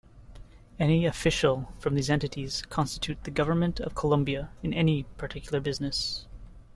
Any 0.79 1.05
official 1.05 1.71
from 1.77 1.93
these 1.93 2.09
entities 2.09 2.63
constitute 2.63 3.23
the 3.23 3.29
Government 3.29 3.79
of 3.79 3.93
Colombia 3.93 4.49
in 4.63 4.73
any 4.73 5.03
particular 5.15 5.59
business. 5.59 6.25